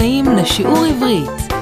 הבאים 0.00 0.24
לשיעור 0.24 0.84
עברית. 0.84 1.52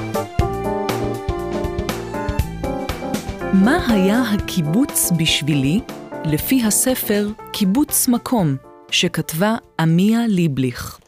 מה 3.53 3.87
היה 3.89 4.21
הקיבוץ 4.21 5.11
בשבילי 5.17 5.79
לפי 6.25 6.63
הספר 6.63 7.27
קיבוץ 7.53 8.07
מקום 8.07 8.55
שכתבה 8.91 9.55
עמיה 9.79 10.19
ליבליך? 10.27 10.99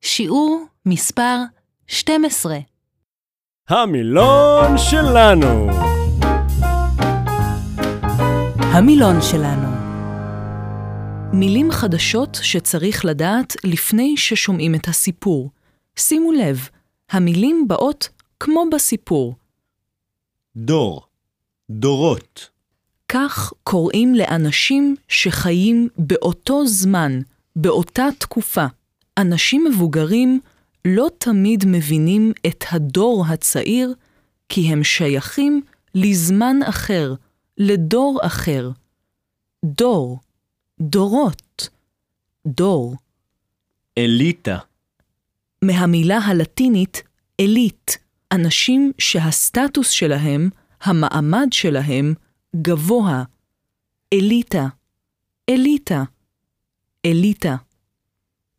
שיעור 0.00 0.64
מספר 0.86 1.36
12 1.86 2.58
המילון 3.68 4.78
שלנו. 4.78 5.70
המילון 8.58 9.22
שלנו 9.22 9.68
מילים 11.32 11.70
חדשות 11.70 12.38
שצריך 12.42 13.04
לדעת 13.04 13.56
לפני 13.64 14.16
ששומעים 14.16 14.74
את 14.74 14.88
הסיפור. 14.88 15.50
שימו 15.98 16.32
לב, 16.32 16.68
המילים 17.10 17.68
באות 17.68 18.08
כמו 18.40 18.64
בסיפור. 18.72 19.34
דור, 20.56 21.02
דורות, 21.70 22.48
כך 23.08 23.52
קוראים 23.64 24.14
לאנשים 24.14 24.96
שחיים 25.08 25.88
באותו 25.98 26.66
זמן, 26.66 27.20
באותה 27.56 28.06
תקופה. 28.18 28.66
אנשים 29.18 29.64
מבוגרים 29.64 30.40
לא 30.84 31.08
תמיד 31.18 31.64
מבינים 31.66 32.32
את 32.46 32.64
הדור 32.70 33.24
הצעיר, 33.28 33.94
כי 34.48 34.72
הם 34.72 34.84
שייכים 34.84 35.62
לזמן 35.94 36.56
אחר, 36.68 37.14
לדור 37.58 38.18
אחר. 38.22 38.70
דור, 39.64 40.18
דורות, 40.80 41.68
דור. 42.46 42.96
אליטה, 43.98 44.58
מהמילה 45.64 46.18
הלטינית 46.18 47.02
אליט, 47.40 47.90
אנשים 48.32 48.92
שהסטטוס 48.98 49.90
שלהם, 49.90 50.50
המעמד 50.82 51.46
שלהם, 51.52 52.14
גבוה. 52.56 53.24
אליטה, 54.12 54.66
אליטה, 55.50 56.02
אליטה. 57.06 57.56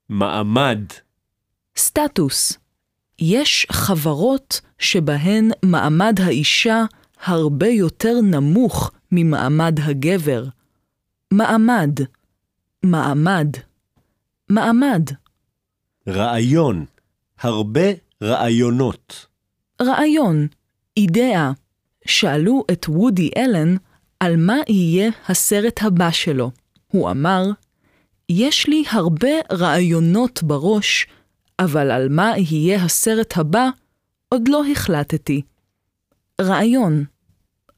מעמד, 0.10 0.80
סטטוס 1.78 2.58
יש 3.20 3.68
חברות 3.72 4.62
שבהן 4.80 5.52
מעמד 5.66 6.20
האישה 6.22 6.84
הרבה 7.24 7.68
יותר 7.68 8.22
נמוך 8.24 8.92
ממעמד 9.12 9.80
הגבר. 9.80 10.46
מעמד, 11.34 12.00
מעמד, 12.84 13.48
מעמד. 14.50 15.04
רעיון, 16.08 16.86
הרבה 17.40 17.90
רעיונות, 18.24 19.26
רעיון, 19.82 20.48
אידאה. 20.98 21.52
שאלו 22.10 22.64
את 22.72 22.86
וודי 22.90 23.30
אלן 23.38 23.76
על 24.20 24.38
מה 24.38 24.58
יהיה 24.68 25.12
הסרט 25.28 25.84
הבא 25.84 26.12
שלו. 26.12 26.52
הוא 26.88 27.12
אמר, 27.12 27.44
יש 28.30 28.68
לי 28.68 28.84
הרבה 28.92 29.30
רעיונות 29.52 30.44
בראש, 30.44 31.08
אבל 31.60 31.92
על 31.92 32.10
מה 32.10 32.34
יהיה 32.38 32.84
הסרט 32.84 33.38
הבא 33.38 33.70
עוד 34.30 34.48
לא 34.48 34.64
החלטתי. 34.72 35.42
רעיון, 36.42 37.06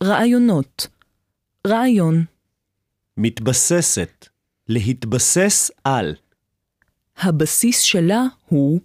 רעיונות, 0.04 0.88
רעיון. 1.68 2.26
מתבססת, 3.18 4.28
להתבסס 4.68 5.72
על, 5.84 6.16
הבסיס 7.18 7.80
שלה 7.80 8.24
הוא 8.46 8.80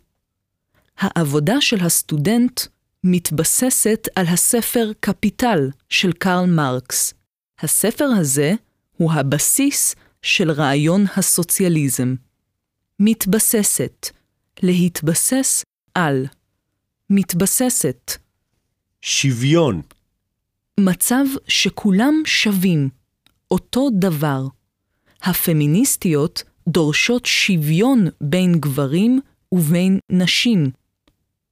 העבודה 0.99 1.61
של 1.61 1.81
הסטודנט 1.81 2.61
מתבססת 3.05 4.09
על 4.15 4.27
הספר 4.27 4.93
קפיטל 5.01 5.71
של 5.89 6.13
קרל 6.13 6.47
מרקס. 6.47 7.15
הספר 7.59 8.05
הזה 8.05 8.55
הוא 8.97 9.13
הבסיס 9.13 9.95
של 10.23 10.51
רעיון 10.51 11.05
הסוציאליזם. 11.17 12.15
מתבססת, 13.01 14.09
להתבסס 14.63 15.65
על, 15.95 16.27
מתבססת, 17.11 18.13
שוויון, 19.03 19.83
מצב 20.81 21.25
שכולם 21.49 22.23
שווים, 22.25 22.89
אותו 23.51 23.89
דבר. 23.99 24.47
הפמיניסטיות 25.23 26.43
דורשות 26.69 27.27
שוויון 27.27 28.07
בין 28.21 28.61
גברים 28.61 29.21
ובין 29.53 29.99
נשים. 30.11 30.71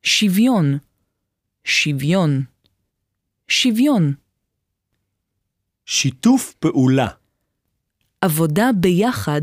שוויון, 0.04 0.78
שוויון, 1.64 2.44
שוויון, 3.48 4.14
שיתוף 5.86 6.54
פעולה, 6.58 7.08
עבודה 8.20 8.70
ביחד 8.80 9.40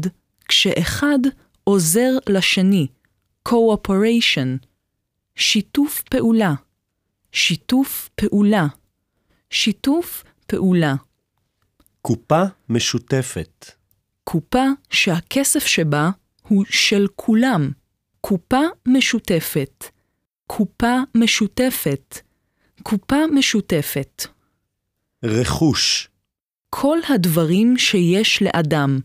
כשאחד 0.47 1.19
עוזר 1.63 2.11
לשני, 2.29 2.87
cooperation, 3.49 4.65
שיתוף 5.35 6.01
פעולה, 6.01 6.53
שיתוף 7.31 8.09
פעולה, 8.15 8.67
שיתוף 9.49 10.23
פעולה. 10.45 10.95
קופה 12.01 12.43
משותפת, 12.69 13.71
קופה 14.23 14.65
שהכסף 14.89 15.65
שבה 15.65 16.09
הוא 16.47 16.65
של 16.69 17.07
כולם. 17.15 17.71
קופה 18.21 18.61
משותפת. 18.87 19.85
קופה 20.47 20.95
משותפת. 21.15 22.21
קופה 22.83 23.27
משותפת. 23.35 24.27
רכוש, 25.23 26.09
כל 26.69 26.97
הדברים 27.09 27.77
שיש 27.77 28.41
לאדם, 28.41 28.99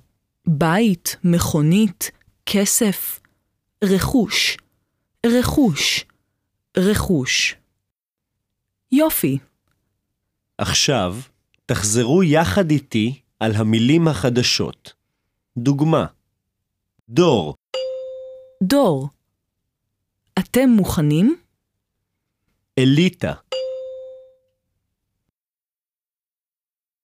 בית, 0.47 1.16
מכונית, 1.25 2.10
כסף, 2.47 3.21
רכוש, 3.84 4.56
רכוש, 5.27 6.04
רכוש. 6.77 7.54
יופי, 8.93 9.38
עכשיו 10.59 11.16
תחזרו 11.66 12.22
יחד 12.22 12.71
איתי 12.71 13.21
על 13.41 13.54
המילים 13.54 14.09
החדשות. 14.09 14.93
דוגמה, 15.59 16.06
דור, 17.09 17.55
דור. 18.62 19.09
אתם 20.39 20.69
מוכנים? 20.77 21.37
אליטה, 22.78 23.34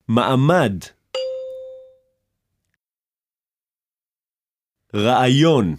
מעמד, 0.09 0.73
רעיון, 4.95 5.77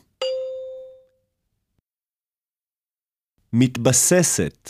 מתבססת, 3.53 4.69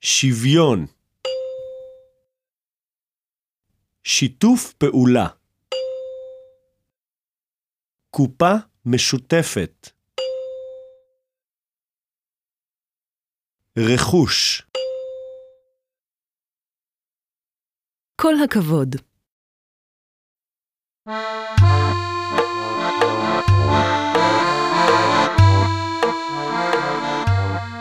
שוויון, 0.00 0.86
שיתוף 4.08 4.72
פעולה, 4.72 5.26
קופה 8.10 8.52
משותפת, 8.86 9.88
רכוש, 13.78 14.62
כל 18.20 18.34
הכבוד. 18.44 18.96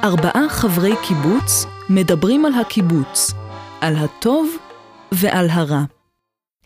ארבעה 0.04 0.50
חברי 0.50 0.92
קיבוץ 1.08 1.66
מדברים 1.90 2.46
על 2.46 2.52
הקיבוץ, 2.62 3.32
על 3.82 3.96
הטוב 3.96 4.58
ועל 5.12 5.50
הרע. 5.50 5.96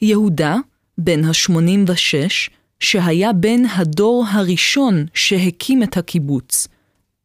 יהודה, 0.01 0.55
בן 0.97 1.23
ה-86, 1.23 2.51
שהיה 2.79 3.33
בן 3.33 3.65
הדור 3.65 4.25
הראשון 4.31 5.05
שהקים 5.13 5.83
את 5.83 5.97
הקיבוץ. 5.97 6.67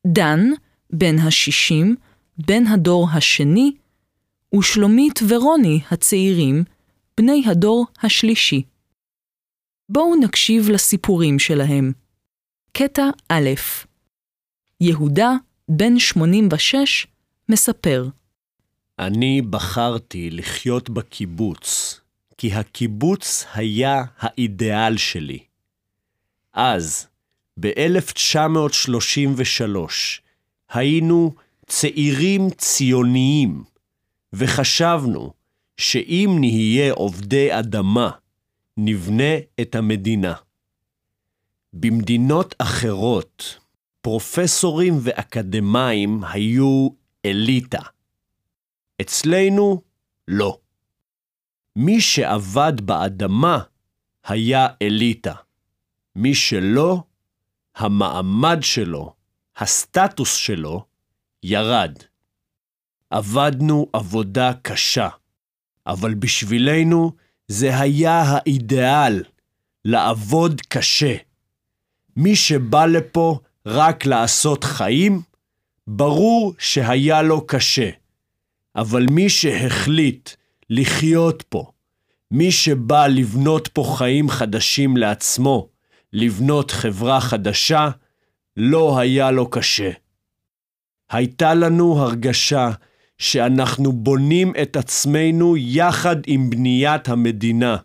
דן, 0.06 0.40
בן 0.92 1.18
ה-60, 1.18 1.86
בן 2.38 2.66
הדור 2.66 3.08
השני, 3.12 3.72
ושלומית 4.54 5.20
ורוני 5.28 5.80
הצעירים, 5.90 6.64
בני 7.16 7.42
הדור 7.46 7.86
השלישי. 8.02 8.62
בואו 9.88 10.14
נקשיב 10.20 10.68
לסיפורים 10.68 11.38
שלהם. 11.38 11.92
קטע 12.72 13.10
א' 13.28 13.50
יהודה, 14.80 15.32
בן 15.68 15.98
86, 15.98 17.06
מספר. 17.48 18.08
אני 18.98 19.42
בחרתי 19.42 20.30
לחיות 20.30 20.90
בקיבוץ, 20.90 22.00
כי 22.44 22.52
הקיבוץ 22.52 23.46
היה 23.54 24.04
האידיאל 24.18 24.96
שלי. 24.96 25.38
אז, 26.52 27.06
ב-1933 27.60 29.90
היינו 30.70 31.34
צעירים 31.66 32.50
ציוניים, 32.50 33.64
וחשבנו 34.32 35.32
שאם 35.76 36.36
נהיה 36.40 36.92
עובדי 36.92 37.58
אדמה, 37.58 38.10
נבנה 38.76 39.34
את 39.60 39.74
המדינה. 39.74 40.34
במדינות 41.72 42.54
אחרות, 42.58 43.58
פרופסורים 44.00 44.94
ואקדמאים 45.02 46.24
היו 46.24 46.88
אליטה. 47.26 47.82
אצלנו, 49.00 49.82
לא. 50.28 50.58
מי 51.76 52.00
שעבד 52.00 52.80
באדמה 52.80 53.58
היה 54.24 54.66
אליטה. 54.82 55.34
מי 56.16 56.34
שלא, 56.34 57.02
המעמד 57.76 58.58
שלו, 58.60 59.14
הסטטוס 59.56 60.34
שלו, 60.34 60.84
ירד. 61.42 61.98
עבדנו 63.10 63.86
עבודה 63.92 64.52
קשה, 64.62 65.08
אבל 65.86 66.14
בשבילנו 66.14 67.12
זה 67.48 67.78
היה 67.78 68.22
האידיאל, 68.22 69.24
לעבוד 69.84 70.60
קשה. 70.68 71.16
מי 72.16 72.36
שבא 72.36 72.86
לפה 72.86 73.38
רק 73.66 74.06
לעשות 74.06 74.64
חיים, 74.64 75.22
ברור 75.86 76.54
שהיה 76.58 77.22
לו 77.22 77.46
קשה. 77.46 77.90
אבל 78.76 79.06
מי 79.10 79.28
שהחליט 79.28 80.30
לחיות 80.70 81.42
פה, 81.42 81.70
מי 82.30 82.52
שבא 82.52 83.06
לבנות 83.06 83.68
פה 83.68 83.94
חיים 83.98 84.28
חדשים 84.28 84.96
לעצמו, 84.96 85.68
לבנות 86.12 86.70
חברה 86.70 87.20
חדשה, 87.20 87.90
לא 88.56 88.98
היה 88.98 89.30
לו 89.30 89.50
קשה. 89.50 89.90
הייתה 91.10 91.54
לנו 91.54 91.98
הרגשה 91.98 92.70
שאנחנו 93.18 93.92
בונים 93.92 94.52
את 94.62 94.76
עצמנו 94.76 95.56
יחד 95.56 96.16
עם 96.26 96.50
בניית 96.50 97.08
המדינה. 97.08 97.76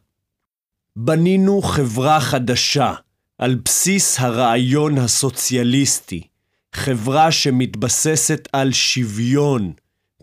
בנינו 0.95 1.61
חברה 1.61 2.21
חדשה 2.21 2.93
על 3.37 3.55
בסיס 3.65 4.19
הרעיון 4.19 4.97
הסוציאליסטי, 4.97 6.27
חברה 6.73 7.31
שמתבססת 7.31 8.47
על 8.53 8.71
שוויון, 8.71 9.73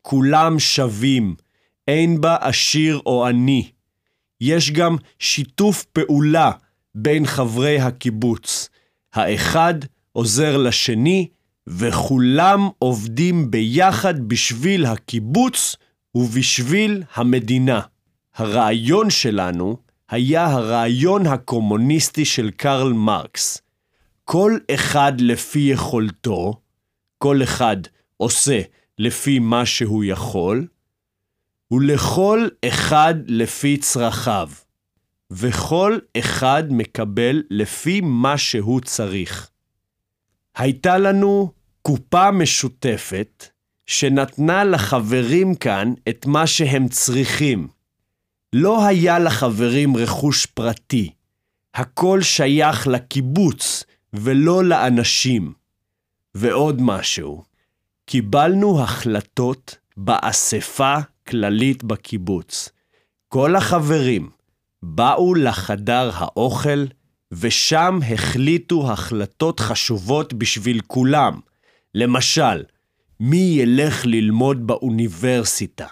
כולם 0.03 0.59
שווים, 0.59 1.35
אין 1.89 2.21
בה 2.21 2.37
עשיר 2.41 3.01
או 3.07 3.27
עני. 3.27 3.71
יש 4.41 4.71
גם 4.71 4.97
שיתוף 5.19 5.85
פעולה 5.85 6.51
בין 6.95 7.27
חברי 7.27 7.81
הקיבוץ. 7.81 8.69
האחד 9.15 9.75
עוזר 10.13 10.57
לשני, 10.57 11.29
וכולם 11.67 12.69
עובדים 12.79 13.51
ביחד 13.51 14.29
בשביל 14.29 14.87
הקיבוץ 14.87 15.77
ובשביל 16.15 17.03
המדינה. 17.15 17.81
הרעיון 18.35 19.11
שלנו 19.11 19.77
היה 20.11 20.47
הרעיון 20.47 21.27
הקומוניסטי 21.27 22.25
של 22.25 22.51
קרל 22.51 22.93
מרקס. 22.93 23.59
כל 24.25 24.59
אחד 24.75 25.13
לפי 25.21 25.59
יכולתו, 25.59 26.55
כל 27.19 27.43
אחד 27.43 27.77
עושה 28.17 28.61
לפי 28.99 29.39
מה 29.39 29.67
שהוא 29.67 30.05
יכול, 30.05 30.67
ולכל 31.71 32.49
אחד 32.69 33.15
לפי 33.27 33.77
צרכיו, 33.77 34.51
וכל 35.31 35.99
אחד 36.19 36.65
מקבל 36.71 37.43
לפי 37.51 38.01
מה 38.01 38.39
שהוא 38.39 38.81
צריך. 38.81 39.51
הייתה 40.57 40.99
לנו 40.99 41.53
קופה 41.83 42.31
משותפת 42.31 43.47
שנתנה 43.87 44.65
לחברים 44.65 45.55
כאן 45.55 45.95
את 46.09 46.27
מה 46.27 46.47
שהם 46.47 46.89
צריכים. 46.89 47.69
לא 48.53 48.87
היה 48.87 49.19
לחברים 49.19 49.97
רכוש 49.97 50.47
פרטי, 50.47 51.11
הכל 51.75 52.23
שייך 52.23 52.87
לקיבוץ 52.87 53.85
ולא 54.13 54.65
לאנשים. 54.65 55.53
ועוד 56.35 56.83
משהו, 56.83 57.45
קיבלנו 58.07 58.83
החלטות 58.83 59.79
באספה 59.97 60.97
כללית 61.29 61.85
בקיבוץ. 61.85 62.69
כל 63.29 63.57
החברים 63.57 64.31
באו 64.83 65.35
לחדר 65.35 66.11
האוכל, 66.15 66.85
ושם 67.33 67.99
החליטו 68.13 68.93
החלטות 68.93 69.61
חשובות 69.61 70.35
בשביל 70.35 70.81
כולם. 70.87 71.41
למשל, 71.95 72.63
מי 73.21 73.57
ילך 73.59 74.07
ללמוד 74.07 74.67
באוניברסיטה? 74.67 75.87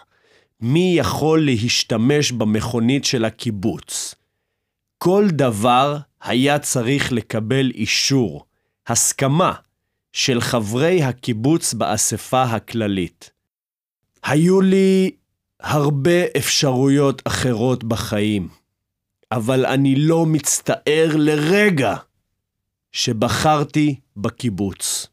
מי 0.60 0.94
יכול 0.98 1.44
להשתמש 1.44 2.32
במכונית 2.32 3.04
של 3.04 3.24
הקיבוץ? 3.24 4.14
כל 4.98 5.28
דבר 5.30 5.98
היה 6.22 6.58
צריך 6.58 7.12
לקבל 7.12 7.70
אישור, 7.70 8.44
הסכמה, 8.86 9.52
של 10.12 10.40
חברי 10.40 11.02
הקיבוץ 11.02 11.74
באספה 11.74 12.42
הכללית. 12.42 13.30
היו 14.22 14.60
לי 14.60 15.10
הרבה 15.64 16.24
אפשרויות 16.36 17.22
אחרות 17.24 17.84
בחיים, 17.84 18.48
אבל 19.32 19.66
אני 19.66 19.94
לא 19.96 20.26
מצטער 20.26 21.08
לרגע 21.14 21.94
שבחרתי 22.92 24.00
בקיבוץ. 24.16 25.06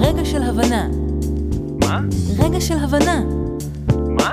רגע 0.00 0.24
של 0.24 0.42
הבנה. 0.42 0.88
מה? 1.80 2.00
רגע 2.38 2.60
של 2.60 2.74
הבנה. 2.74 3.24
מה? 4.08 4.32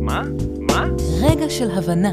מה? 0.00 0.22
מה? 0.60 0.86
רגע 1.20 1.50
של 1.50 1.70
הבנה. 1.70 2.12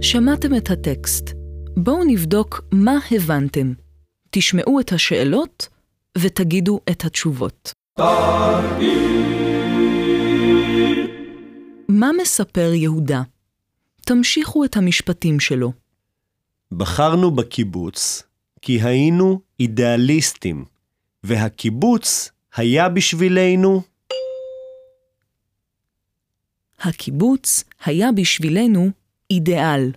שמעתם 0.00 0.54
את 0.56 0.70
הטקסט. 0.70 1.30
בואו 1.76 2.04
נבדוק 2.06 2.64
מה 2.72 2.98
הבנתם. 3.10 3.72
תשמעו 4.30 4.80
את 4.80 4.92
השאלות 4.92 5.68
ותגידו 6.20 6.80
את 6.90 7.04
התשובות. 7.04 7.72
מה 11.88 12.10
מספר 12.22 12.70
יהודה? 12.74 13.22
תמשיכו 14.00 14.64
את 14.64 14.76
המשפטים 14.76 15.40
שלו. 15.40 15.72
בחרנו 16.72 17.30
בקיבוץ 17.30 18.22
כי 18.62 18.82
היינו 18.82 19.40
אידיאליסטים, 19.60 20.64
והקיבוץ 21.24 22.30
היה 22.56 22.88
בשבילנו 22.88 23.82
הקיבוץ 26.80 27.64
היה 27.84 28.12
בשבילנו 28.12 28.90
אידיאל. 29.30 29.90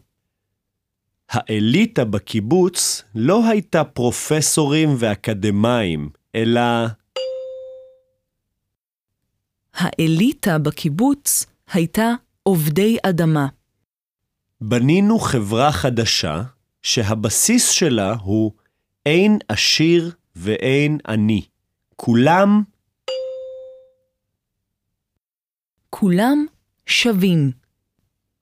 האליטה 1.30 2.06
בקיבוץ 2.06 3.04
לא 3.16 3.48
הייתה 3.48 3.84
פרופסורים 3.84 4.90
ואקדמאים, 4.98 6.10
אלא 6.36 6.62
האליטה 9.74 10.58
בקיבוץ 10.58 11.46
הייתה 11.74 12.14
עובדי 12.44 12.98
אדמה. 13.04 13.48
בנינו 14.62 15.20
חברה 15.20 15.72
חדשה 15.72 16.44
שהבסיס 16.82 17.70
שלה 17.70 18.14
הוא 18.22 18.52
אין 19.06 19.40
עשיר 19.48 20.12
ואין 20.36 20.98
עני. 21.08 21.42
כולם 21.96 22.62
כולם 25.90 26.46
שווים. 26.86 27.59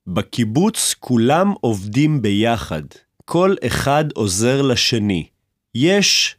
בקיבוץ 0.08 0.96
כולם 1.00 1.54
עובדים 1.62 2.22
ביחד, 2.22 2.82
כל 3.26 3.56
אחד 3.68 4.06
עוזר 4.14 4.62
לשני. 4.62 5.28
יש 5.76 6.36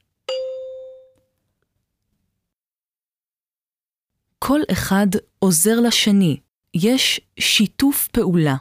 כל 4.39 4.61
אחד 4.73 5.07
עוזר 5.39 5.81
לשני. 5.81 6.37
יש 6.75 7.21
שיתוף 7.39 8.09
פעולה. 8.09 8.57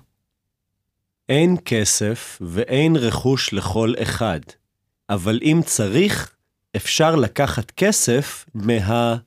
אין 1.30 1.56
כסף 1.66 2.42
ואין 2.42 2.96
רכוש 2.96 3.54
לכל 3.54 3.94
אחד, 4.02 4.40
אבל 5.10 5.40
אם 5.44 5.62
צריך, 5.66 6.36
אפשר 6.76 7.16
לקחת 7.16 7.72
כסף 7.72 8.46
מה... 8.54 9.18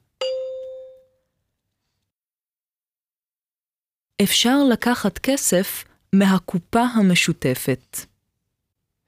אפשר 4.22 4.64
לקחת 4.72 5.18
כסף 5.18 5.84
מהקופה 6.12 6.82
המשותפת. 6.82 7.96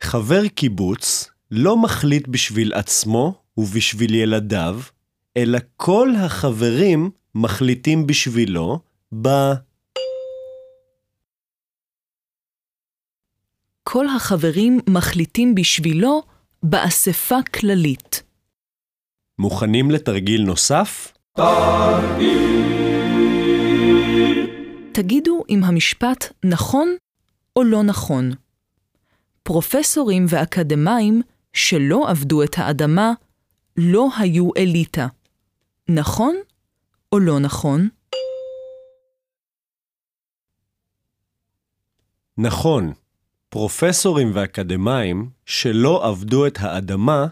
חבר 0.02 0.49
קיבוץ 0.49 1.31
לא 1.50 1.76
מחליט 1.76 2.28
בשביל 2.28 2.73
עצמו 2.73 3.35
ובשביל 3.57 4.14
ילדיו, 4.14 4.81
אלא 5.37 5.59
כל 5.76 6.11
החברים 6.19 7.11
מחליטים 7.35 8.07
בשבילו 8.07 8.81
ב... 9.23 9.28
כל 13.83 14.07
החברים 14.09 14.81
מחליטים 14.88 15.54
בשבילו 15.54 16.23
באספה 16.62 17.38
כללית. 17.54 18.23
מוכנים 19.38 19.90
לתרגיל 19.90 20.42
נוסף? 20.42 21.12
תגידו 24.92 25.44
אם 25.49 25.64
המשפט 25.64 26.32
נכון 26.44 26.96
או 27.56 27.64
לא 27.64 27.82
נכון. 27.82 28.30
פרופסורים 29.42 30.26
ואקדמאים 30.28 31.22
שלא 31.52 32.11
עבדו 32.11 32.42
את 32.42 32.54
האדמה 32.58 33.12
לא 33.76 34.08
היו 34.18 34.50
אליטה. 34.56 35.06
נכון 35.88 36.37
או 37.12 37.18
לא 37.18 37.38
נכון? 37.40 37.88
נכון, 42.38 42.92
פרופסורים 43.49 44.30
ואקדמאים 44.34 45.30
שלא 45.46 46.08
עבדו 46.08 46.46
את 46.46 46.58
האדמה 46.61 47.26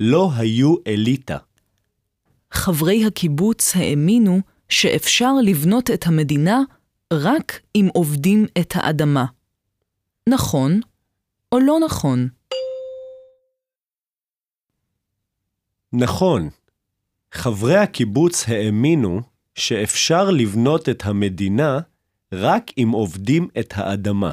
לא 0.00 0.30
היו 0.36 0.74
אליטה. 0.86 1.38
חברי 2.50 3.04
הקיבוץ 3.04 3.76
האמינו 3.76 4.40
שאפשר 4.68 5.32
לבנות 5.42 5.90
את 5.90 6.06
המדינה 6.06 6.62
רק 7.22 7.60
אם 7.74 7.88
עובדים 7.94 8.46
את 8.60 8.72
האדמה. 8.76 9.24
נכון 10.28 10.80
או 11.52 11.58
לא 11.58 11.78
נכון? 11.84 12.28
נכון, 15.92 16.48
חברי 17.32 17.76
הקיבוץ 17.76 18.48
האמינו 18.48 19.20
שאפשר 19.54 20.30
לבנות 20.30 20.88
את 20.88 21.02
המדינה 21.04 21.78
רק 22.32 22.70
אם 22.78 22.90
עובדים 22.92 23.48
את 23.60 23.72
האדמה. 23.76 24.32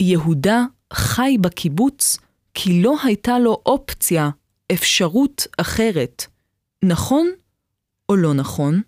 יהודה 0.00 0.64
חי 0.92 1.36
בקיבוץ 1.40 2.18
כי 2.54 2.82
לא 2.82 2.94
הייתה 3.04 3.38
לו 3.38 3.62
אופציה, 3.66 4.30
אפשרות 4.72 5.46
אחרת. 5.60 6.26
נכון 6.84 7.26
או 8.08 8.16
לא 8.16 8.34
נכון? 8.34 8.82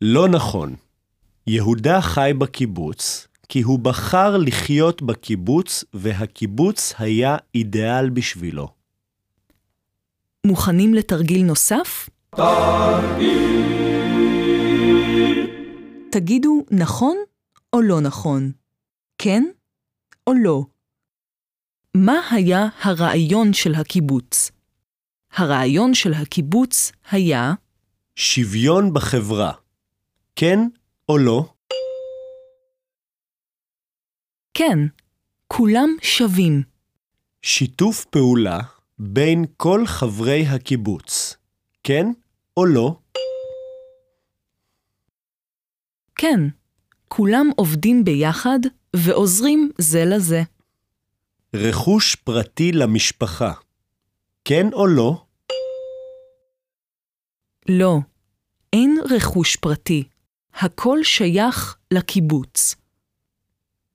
לא 0.00 0.28
נכון. 0.28 0.74
יהודה 1.46 2.00
חי 2.00 2.32
בקיבוץ 2.38 3.28
כי 3.48 3.62
הוא 3.62 3.78
בחר 3.78 4.36
לחיות 4.36 5.02
בקיבוץ 5.02 5.84
והקיבוץ 5.94 6.94
היה 6.98 7.36
אידיאל 7.54 8.10
בשבילו. 8.10 8.68
מוכנים 10.46 10.94
לתרגיל 10.94 11.44
נוסף? 11.44 12.08
תגידו 16.10 16.64
נכון 16.70 17.16
או 17.72 17.80
לא 17.80 18.00
נכון? 18.00 18.52
כן 19.18 19.44
או 20.26 20.32
לא? 20.42 20.64
מה 21.94 22.20
היה 22.30 22.66
הרעיון 22.82 23.52
של 23.52 23.74
הקיבוץ? 23.74 24.50
הרעיון 25.32 25.94
של 25.94 26.14
הקיבוץ 26.14 26.92
היה 27.10 27.54
שוויון 28.16 28.94
בחברה. 28.94 29.52
כן 30.40 30.58
או 31.08 31.18
לא? 31.18 31.44
כן, 34.54 34.78
כולם 35.46 35.88
שווים. 36.02 36.62
שיתוף 37.42 38.04
פעולה 38.04 38.60
בין 38.98 39.44
כל 39.56 39.86
חברי 39.86 40.46
הקיבוץ. 40.46 41.36
כן 41.84 42.06
או 42.56 42.66
לא? 42.66 42.98
כן, 46.14 46.40
כולם 47.08 47.46
עובדים 47.56 48.04
ביחד 48.04 48.58
ועוזרים 48.96 49.70
זה 49.78 50.04
לזה. 50.04 50.42
רכוש 51.54 52.14
פרטי 52.14 52.72
למשפחה. 52.72 53.52
כן 54.44 54.72
או 54.72 54.86
לא? 54.86 55.24
לא, 57.68 57.98
אין 58.72 58.98
רכוש 59.10 59.56
פרטי. 59.56 60.08
הכל 60.60 60.98
שייך 61.02 61.76
לקיבוץ. 61.90 62.74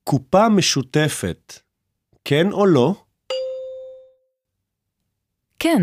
קופה 0.04 0.50
משותפת. 0.50 1.60
כן 2.26 2.52
או 2.52 2.66
לא? 2.66 3.04
כן, 5.60 5.82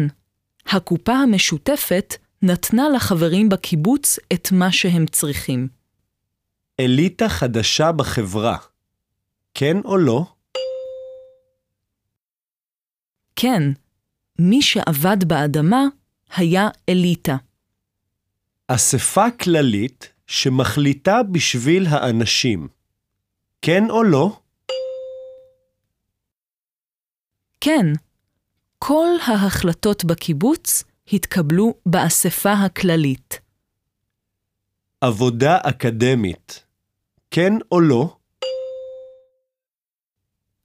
הקופה 0.66 1.12
המשותפת 1.12 2.14
נתנה 2.42 2.88
לחברים 2.88 3.49
בקיבוץ 3.49 4.18
את 4.32 4.52
מה 4.52 4.72
שהם 4.72 5.06
צריכים. 5.06 5.68
אליטה 6.80 7.28
חדשה 7.28 7.92
בחברה. 7.92 8.56
כן 9.54 9.76
או 9.84 9.96
לא? 9.96 10.25
כן, 13.37 13.62
מי 14.38 14.62
שעבד 14.62 15.25
באדמה 15.25 15.82
היה 16.37 16.68
אליטה. 16.88 17.37
אספה 18.68 19.30
כללית 19.30 20.12
שמחליטה 20.30 21.22
בשביל 21.22 21.87
האנשים. 21.87 22.68
כן 23.62 23.90
או 23.90 24.02
לא? 24.02 24.38
כן, 27.60 27.87
כל 28.78 29.08
ההחלטות 29.26 30.04
בקיבוץ 30.04 30.84
התקבלו 31.12 31.75
באספה 31.87 32.52
הכללית. 32.52 33.40
עבודה 35.00 35.58
אקדמית. 35.62 36.64
כן 37.30 37.52
או 37.72 37.80
לא? 37.80 38.16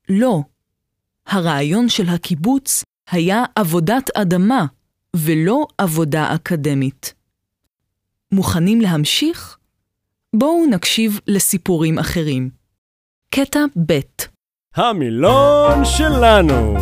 לא. 0.10 0.42
הרעיון 1.26 1.90
של 1.90 2.10
הקיבוץ 2.10 2.84
היה 3.12 3.44
עבודת 3.56 4.10
אדמה, 4.18 4.66
ולא 5.16 5.68
עבודה 5.78 6.36
אקדמית. 6.36 7.14
מוכנים 8.36 8.82
להמשיך? 8.82 9.58
בואו 10.36 10.66
נקשיב 10.66 11.20
לסיפורים 11.28 12.00
אחרים. 12.00 12.50
קטע 13.30 13.60
ב' 13.86 14.00
המילון 14.76 15.86
שלנו! 15.86 16.78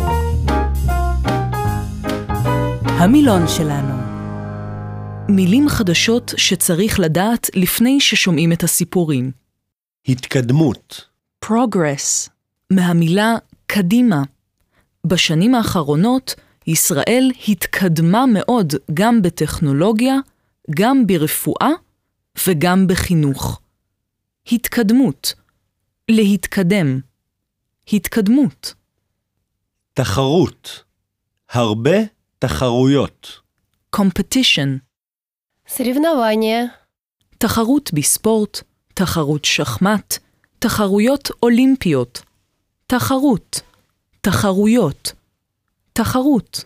המילון 2.84 3.48
שלנו 3.48 3.94
מילים 5.28 5.68
חדשות 5.68 6.34
שצריך 6.36 7.00
לדעת 7.00 7.50
לפני 7.54 8.00
ששומעים 8.00 8.52
את 8.52 8.62
הסיפורים. 8.62 9.30
התקדמות. 10.08 11.04
progress, 11.44 12.30
מהמילה 12.72 13.34
קדימה. 13.66 14.22
בשנים 15.06 15.54
האחרונות 15.54 16.34
ישראל 16.66 17.30
התקדמה 17.48 18.24
מאוד 18.26 18.74
גם 18.94 19.22
בטכנולוגיה, 19.22 20.16
גם 20.70 21.06
ברפואה 21.06 21.70
וגם 22.48 22.86
בחינוך. 22.86 23.60
התקדמות, 24.52 25.34
להתקדם, 26.08 27.00
התקדמות. 27.92 28.74
תחרות, 29.94 30.84
הרבה 31.50 31.96
תחרויות. 32.38 33.40
competition. 33.96 34.68
סרבנווניה. 35.68 36.64
תחרות 37.38 37.90
בספורט, 37.94 38.60
תחרות 38.94 39.44
שחמט, 39.44 40.18
תחרויות 40.58 41.30
אולימפיות. 41.42 42.22
תחרות, 42.86 43.60
תחרויות, 44.20 45.12
תחרות. 45.92 46.64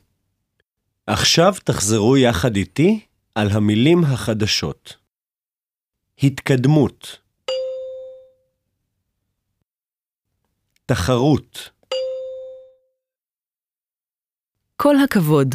עכשיו 1.07 1.55
תחזרו 1.65 2.17
יחד 2.17 2.57
איתי 2.57 3.01
על 3.41 3.49
המילים 3.51 4.05
החדשות. 4.05 4.97
התקדמות. 6.23 7.19
תחרות. 10.87 11.71
כל 14.77 14.95
הכבוד. 15.05 15.55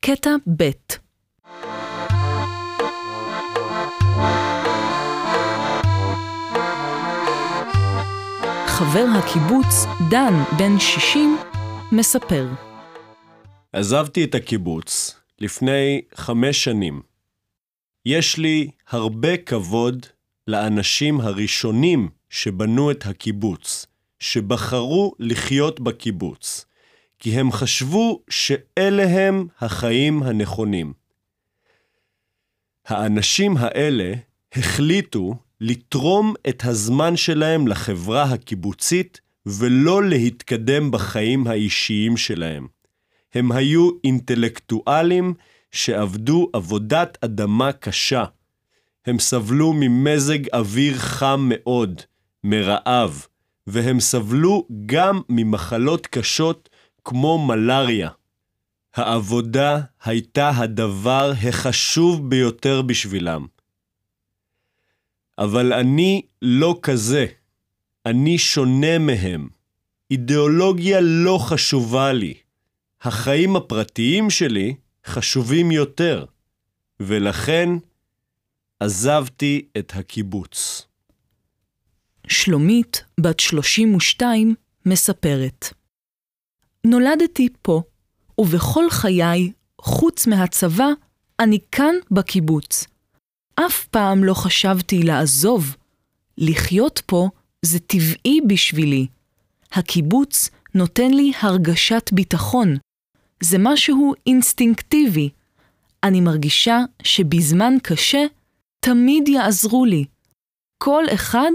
קטע 0.00 0.30
ב' 0.56 0.70
חבר 8.66 9.06
הקיבוץ, 9.18 9.86
דן, 10.10 10.34
בן 10.58 10.80
60, 10.80 11.36
מספר. 11.92 12.67
עזבתי 13.72 14.24
את 14.24 14.34
הקיבוץ 14.34 15.16
לפני 15.38 16.00
חמש 16.14 16.64
שנים. 16.64 17.02
יש 18.06 18.38
לי 18.38 18.70
הרבה 18.88 19.36
כבוד 19.36 20.06
לאנשים 20.46 21.20
הראשונים 21.20 22.08
שבנו 22.30 22.90
את 22.90 23.06
הקיבוץ, 23.06 23.86
שבחרו 24.20 25.14
לחיות 25.18 25.80
בקיבוץ, 25.80 26.66
כי 27.18 27.40
הם 27.40 27.52
חשבו 27.52 28.22
שאלה 28.30 29.08
הם 29.08 29.46
החיים 29.60 30.22
הנכונים. 30.22 30.92
האנשים 32.86 33.56
האלה 33.56 34.12
החליטו 34.52 35.34
לתרום 35.60 36.34
את 36.48 36.64
הזמן 36.64 37.16
שלהם 37.16 37.66
לחברה 37.66 38.22
הקיבוצית 38.22 39.20
ולא 39.46 40.04
להתקדם 40.04 40.90
בחיים 40.90 41.46
האישיים 41.46 42.16
שלהם. 42.16 42.77
הם 43.34 43.52
היו 43.52 43.90
אינטלקטואלים 44.04 45.34
שעבדו 45.72 46.50
עבודת 46.52 47.18
אדמה 47.24 47.72
קשה. 47.72 48.24
הם 49.06 49.18
סבלו 49.18 49.72
ממזג 49.72 50.54
אוויר 50.54 50.98
חם 50.98 51.46
מאוד, 51.48 52.02
מרעב, 52.44 53.26
והם 53.66 54.00
סבלו 54.00 54.66
גם 54.86 55.20
ממחלות 55.28 56.06
קשות 56.06 56.68
כמו 57.04 57.46
מלריה. 57.46 58.10
העבודה 58.94 59.80
הייתה 60.04 60.50
הדבר 60.50 61.32
החשוב 61.48 62.30
ביותר 62.30 62.82
בשבילם. 62.82 63.46
אבל 65.38 65.72
אני 65.72 66.22
לא 66.42 66.78
כזה. 66.82 67.26
אני 68.06 68.38
שונה 68.38 68.98
מהם. 68.98 69.48
אידיאולוגיה 70.10 71.00
לא 71.00 71.38
חשובה 71.42 72.12
לי. 72.12 72.34
החיים 73.02 73.56
הפרטיים 73.56 74.30
שלי 74.30 74.74
חשובים 75.06 75.70
יותר, 75.70 76.24
ולכן 77.00 77.68
עזבתי 78.80 79.68
את 79.78 79.92
הקיבוץ. 79.94 80.86
שלומית, 82.26 83.04
בת 83.20 83.40
32, 83.40 84.54
מספרת: 84.86 85.72
נולדתי 86.86 87.48
פה, 87.62 87.82
ובכל 88.38 88.90
חיי, 88.90 89.52
חוץ 89.80 90.26
מהצבא, 90.26 90.88
אני 91.40 91.58
כאן 91.72 91.94
בקיבוץ. 92.10 92.86
אף 93.54 93.84
פעם 93.84 94.24
לא 94.24 94.34
חשבתי 94.34 95.02
לעזוב. 95.02 95.76
לחיות 96.38 97.02
פה 97.06 97.28
זה 97.62 97.78
טבעי 97.78 98.40
בשבילי. 98.48 99.06
הקיבוץ 99.72 100.50
נותן 100.74 101.10
לי 101.10 101.32
הרגשת 101.40 102.10
ביטחון. 102.12 102.76
זה 103.40 103.56
משהו 103.60 104.14
אינסטינקטיבי. 104.26 105.30
אני 106.04 106.20
מרגישה 106.20 106.78
שבזמן 107.02 107.74
קשה 107.82 108.24
תמיד 108.80 109.28
יעזרו 109.28 109.84
לי. 109.84 110.04
כל 110.78 111.04
אחד 111.14 111.50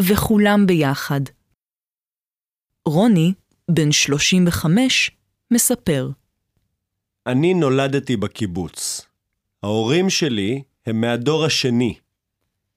וכולם 0.00 0.66
ביחד. 0.66 1.20
רוני, 2.86 3.32
בן 3.70 3.92
35, 3.92 5.10
מספר. 5.50 6.10
אני 7.26 7.54
נולדתי 7.54 8.16
בקיבוץ. 8.16 9.06
ההורים 9.62 10.10
שלי 10.10 10.62
הם 10.86 11.00
מהדור 11.00 11.44
השני. 11.44 11.94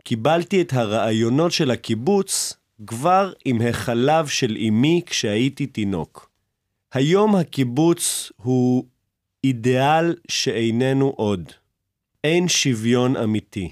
קיבלתי 0.03 0.62
את 0.62 0.74
הרעיונות 0.74 1.51
של 1.51 1.72
הקיבוץ 1.72 2.53
כבר 2.88 3.34
עם 3.46 3.62
החלב 3.62 4.27
של 4.27 4.58
אמי 4.67 5.01
כשהייתי 5.06 5.65
תינוק. 5.65 6.27
היום 6.98 7.36
הקיבוץ 7.36 8.32
הוא 8.36 8.86
אידיאל 9.44 10.16
שאיננו 10.27 11.10
עוד. 11.10 11.51
אין 12.24 12.48
שוויון 12.48 13.16
אמיתי. 13.16 13.72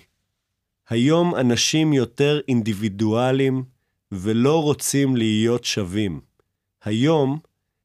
היום 0.89 1.35
אנשים 1.35 1.93
יותר 1.93 2.39
אינדיבידואלים 2.47 3.63
ולא 4.11 4.63
רוצים 4.63 5.15
להיות 5.15 5.63
שווים. 5.63 6.21
היום 6.83 7.39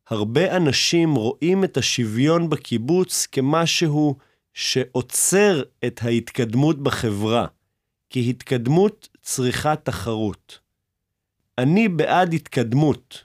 הרבה 0.08 0.56
אנשים 0.56 1.14
רואים 1.14 1.64
את 1.64 1.76
השוויון 1.76 2.50
בקיבוץ 2.50 3.26
כמשהו 3.32 4.16
שעוצר 4.54 5.62
את 5.86 6.00
ההתקדמות 6.02 6.82
בחברה, 6.82 7.46
כי 8.10 8.30
התקדמות 8.30 9.08
צריכה 9.22 9.76
תחרות. 9.76 10.58
אני 11.58 11.88
בעד 11.88 12.34
התקדמות, 12.34 13.24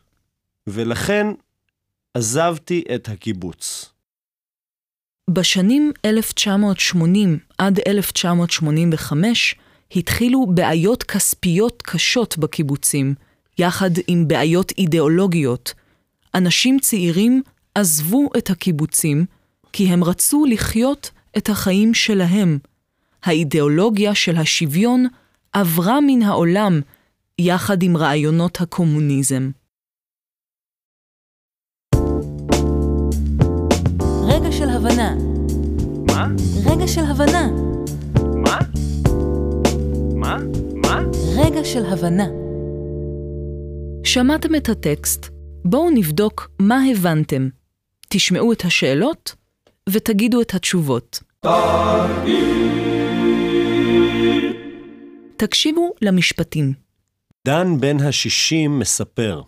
ולכן 0.68 1.28
עזבתי 2.18 2.84
את 2.96 3.10
הקיבוץ. 3.10 3.90
בשנים 5.30 5.92
1980 6.06 7.40
עד 7.58 7.80
1985 7.88 9.56
התחילו 9.96 10.46
בעיות 10.46 11.04
כספיות 11.04 11.82
קשות 11.82 12.38
בקיבוצים, 12.38 13.14
יחד 13.58 13.90
עם 14.08 14.28
בעיות 14.28 14.72
אידיאולוגיות. 14.78 15.74
אנשים 16.36 16.80
צעירים 16.80 17.42
עזבו 17.76 18.30
את 18.38 18.50
הקיבוצים 18.50 19.26
כי 19.74 19.88
הם 19.88 20.04
רצו 20.04 20.46
לחיות 20.46 21.12
את 21.38 21.50
החיים 21.50 21.94
שלהם. 21.94 22.60
האידיאולוגיה 23.24 24.16
של 24.16 24.38
השוויון 24.38 25.08
עברה 25.54 26.02
מן 26.02 26.22
העולם 26.22 26.82
יחד 27.40 27.84
עם 27.84 27.98
רעיונות 27.98 28.62
הקומוניזם. 28.62 29.50
רגע 34.36 34.52
של 34.52 34.70
הבנה. 34.70 35.16
מה? 36.08 36.28
רגע 36.66 36.88
של 36.88 37.02
הבנה. 37.02 37.48
מה? 38.36 38.60
מה? 40.16 40.38
מה? 40.76 41.02
רגע 41.38 41.64
של 41.64 41.86
הבנה. 41.86 42.28
שמעתם 44.04 44.56
את 44.56 44.70
הטקסט? 44.70 45.26
בואו 45.66 45.90
נבדוק 45.90 46.50
מה 46.60 46.80
הבנתם. 46.92 47.50
תשמעו 48.10 48.52
את 48.54 48.66
השאלות 48.66 49.36
ותגידו 49.90 50.42
את 50.42 50.54
התשובות. 50.54 51.24
תקשיבו 55.38 55.90
למשפטים. 56.02 56.74
דן 57.48 57.80
בן 57.80 58.00
ה-60 58.00 58.70
מספר, 58.70 59.42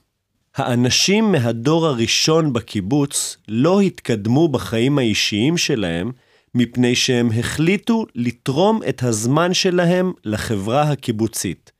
האנשים 0.58 1.32
מהדור 1.32 1.88
הראשון 1.88 2.54
בקיבוץ 2.54 3.38
לא 3.48 3.82
התקדמו 3.82 4.48
בחיים 4.48 4.98
האישיים 4.98 5.58
שלהם 5.58 6.12
מפני 6.56 6.96
שהם 6.96 7.30
החליטו 7.40 8.06
לתרום 8.16 8.80
את 8.90 9.04
הזמן 9.04 9.54
שלהם 9.54 10.14
לחברה 10.26 10.92
הקיבוצית. 10.92 11.72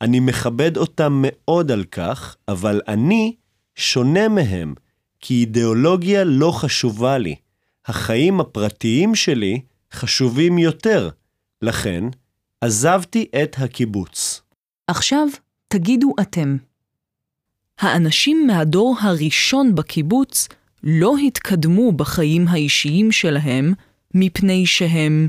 אני 0.00 0.20
מכבד 0.20 0.76
אותם 0.76 1.22
מאוד 1.26 1.70
על 1.70 1.84
כך, 1.84 2.36
אבל 2.48 2.80
אני 2.88 3.34
שונה 3.74 4.28
מהם, 4.28 4.74
כי 5.20 5.34
אידיאולוגיה 5.34 6.24
לא 6.24 6.50
חשובה 6.50 7.18
לי. 7.18 7.34
החיים 7.86 8.40
הפרטיים 8.40 9.14
שלי 9.14 9.60
חשובים 9.92 10.58
יותר. 10.58 11.10
לכן, 11.62 12.04
עזבתי 12.60 13.26
את 13.42 13.56
הקיבוץ. 13.58 14.42
עכשיו 14.86 15.26
תגידו 15.68 16.14
אתם. 16.20 16.67
האנשים 17.78 18.46
מהדור 18.46 18.96
הראשון 19.00 19.74
בקיבוץ 19.74 20.48
לא 20.82 21.14
התקדמו 21.26 21.92
בחיים 21.92 22.48
האישיים 22.48 23.12
שלהם 23.12 23.72
מפני 24.14 24.66
שהם 24.66 25.28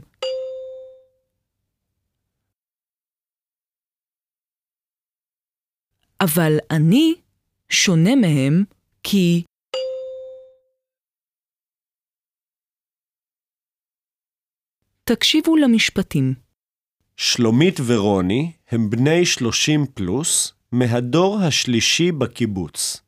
אבל 6.21 6.57
אני 6.71 7.13
שונה 7.69 8.15
מהם 8.15 8.63
כי 9.03 9.43
תקשיבו 15.03 15.55
למשפטים. 15.55 16.33
שלומית 17.17 17.75
ורוני 17.87 18.51
הם 18.71 18.89
בני 18.89 19.25
30 19.25 19.85
פלוס 19.93 20.58
מהדור 20.71 21.39
השלישי 21.39 22.11
בקיבוץ. 22.11 23.01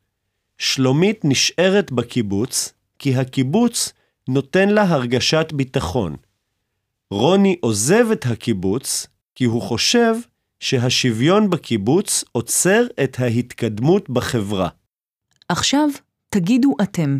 שלומית 0.58 1.20
נשארת 1.24 1.92
בקיבוץ 1.92 2.72
כי 2.98 3.16
הקיבוץ 3.16 3.92
נותן 4.28 4.68
לה 4.68 4.82
הרגשת 4.82 5.46
ביטחון. 5.52 6.16
רוני 7.10 7.56
עוזב 7.60 8.06
את 8.12 8.26
הקיבוץ 8.26 9.06
כי 9.34 9.44
הוא 9.44 9.62
חושב 9.62 10.14
שהשוויון 10.60 11.50
בקיבוץ 11.50 12.24
עוצר 12.32 12.86
את 13.04 13.20
ההתקדמות 13.20 14.10
בחברה. 14.10 14.68
עכשיו 15.48 15.88
תגידו 16.28 16.74
אתם. 16.82 17.18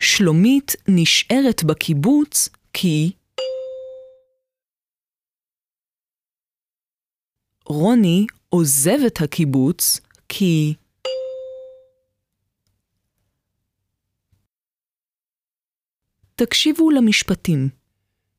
שלומית 0.00 0.76
נשארת 0.88 1.64
בקיבוץ 1.64 2.48
כי 2.72 3.12
רוני 7.66 8.26
עוזב 8.48 8.98
את 9.06 9.20
הקיבוץ 9.20 10.00
כי 10.28 10.74
תקשיבו 16.34 16.90
למשפטים. 16.90 17.68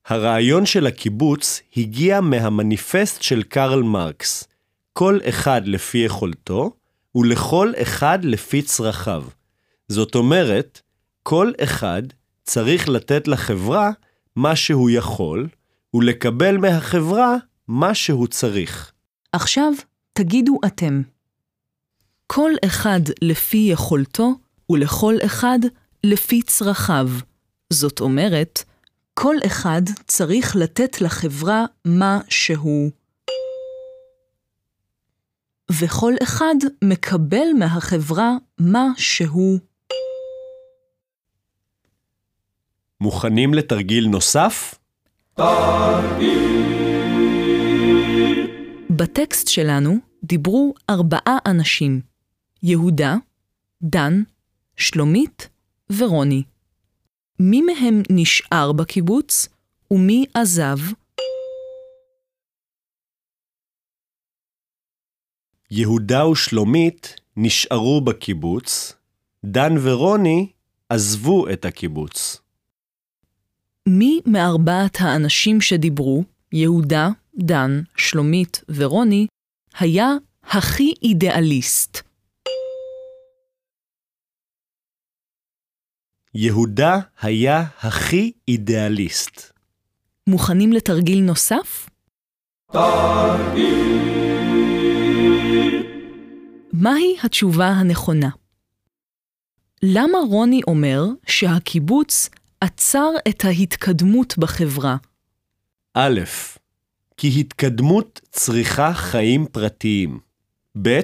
הרעיון 0.06 0.66
של 0.66 0.88
הקיבוץ 0.88 1.62
הגיע 1.78 2.22
מהמניפסט 2.22 3.22
של 3.22 3.44
קרל 3.44 3.84
מרקס, 3.84 4.48
כל 4.94 5.20
אחד 5.30 5.62
לפי 5.66 5.98
יכולתו 5.98 6.72
ולכל 7.16 7.72
אחד 7.82 8.20
לפי 8.24 8.62
צרכיו. 8.62 9.24
זאת 9.88 10.16
אומרת, 10.16 10.82
כל 11.24 11.52
אחד 11.64 12.04
צריך 12.44 12.90
לתת 12.90 13.28
לחברה 13.28 13.92
מה 14.36 14.56
שהוא 14.56 14.90
יכול, 14.90 15.48
ולקבל 15.94 16.58
מהחברה 16.58 17.36
מה 17.68 17.94
שהוא 17.94 18.28
צריך. 18.28 18.92
עכשיו 19.32 19.74
תגידו 20.20 20.60
אתם. 20.66 21.02
כל 22.28 22.52
אחד 22.66 23.00
לפי 23.22 23.58
יכולתו 23.58 24.34
ולכל 24.70 25.16
אחד 25.26 25.60
לפי 26.04 26.42
צרכיו. 26.42 27.10
זאת 27.70 28.00
אומרת, 28.00 28.64
כל 29.14 29.36
אחד 29.46 29.82
צריך 30.08 30.56
לתת 30.56 31.02
לחברה 31.02 31.66
מה 31.86 32.20
שהוא. 32.30 32.92
וכל 35.72 36.14
אחד 36.24 36.56
מקבל 36.84 37.48
מהחברה 37.60 38.32
מה 38.60 38.88
שהוא. 38.98 39.60
מוכנים 43.02 43.54
לתרגיל 43.54 44.08
נוסף? 44.08 44.76
בטקסט 49.00 49.48
שלנו 49.48 49.98
דיברו 50.24 50.74
ארבעה 50.90 51.38
אנשים, 51.46 52.02
יהודה, 52.64 53.16
דן, 53.82 54.14
שלומית 54.78 55.50
ורוני. 55.98 56.44
מי 57.40 57.62
מהם 57.62 58.02
נשאר 58.10 58.72
בקיבוץ 58.72 59.48
ומי 59.92 60.26
עזב? 60.34 60.78
יהודה 65.72 66.28
ושלומית 66.28 67.16
נשארו 67.38 68.02
בקיבוץ, 68.02 68.94
דן 69.46 69.74
ורוני 69.84 70.52
עזבו 70.90 71.50
את 71.50 71.66
הקיבוץ. 71.66 72.42
מי 73.88 74.20
מארבעת 74.26 74.98
האנשים 75.00 75.62
שדיברו, 75.62 76.24
יהודה, 76.52 77.10
דן, 77.36 77.82
שלומית 77.98 78.62
ורוני, 78.76 79.28
היה 79.80 80.08
הכי 80.44 80.94
אידיאליסט? 81.04 81.98
יהודה 86.34 87.00
היה 87.22 87.64
הכי 87.80 88.32
אידיאליסט. 88.48 89.52
מוכנים 90.28 90.74
לתרגיל 90.74 91.20
נוסף? 91.20 91.90
מהי 96.74 97.18
התשובה 97.24 97.68
הנכונה? 97.68 98.30
למה 99.84 100.18
רוני 100.30 100.62
אומר 100.68 101.04
שהקיבוץ 101.28 102.30
עצר 102.62 103.10
את 103.30 103.46
ההתקדמות 103.46 104.38
בחברה? 104.38 104.98
א', 105.94 106.20
כי 107.22 107.40
התקדמות 107.40 108.22
צריכה 108.32 108.94
חיים 108.94 109.46
פרטיים. 109.52 110.20
ב', 110.82 111.00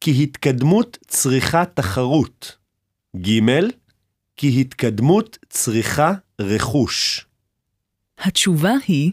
כי 0.00 0.22
התקדמות 0.22 0.98
צריכה 1.06 1.64
תחרות. 1.74 2.56
ג', 3.16 3.40
כי 4.36 4.60
התקדמות 4.60 5.38
צריכה 5.48 6.12
רכוש. 6.40 7.26
התשובה 8.18 8.72
היא 8.88 9.12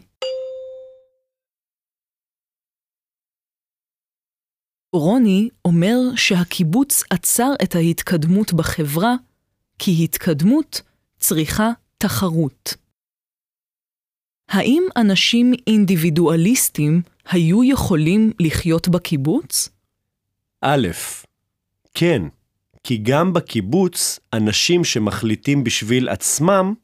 רוני 4.92 5.48
אומר 5.64 5.96
שהקיבוץ 6.16 7.04
עצר 7.10 7.52
את 7.62 7.74
ההתקדמות 7.74 8.52
בחברה, 8.52 9.14
כי 9.78 10.04
התקדמות 10.04 10.82
צריכה 11.18 11.70
תחרות. 11.98 12.83
האם 14.48 14.82
אנשים 14.96 15.52
אינדיבידואליסטים 15.66 17.02
היו 17.30 17.64
יכולים 17.64 18.32
לחיות 18.40 18.88
בקיבוץ? 18.88 19.68
א', 20.60 20.88
כן, 21.94 22.22
כי 22.84 22.96
גם 22.96 23.32
בקיבוץ 23.32 24.20
אנשים 24.32 24.84
שמחליטים 24.84 25.64
בשביל 25.64 26.08
עצמם 26.08 26.74